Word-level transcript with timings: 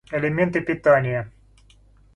Элементы 0.17 0.61
питания 0.63 1.29